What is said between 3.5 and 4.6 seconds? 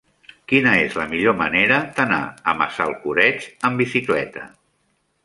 amb bicicleta?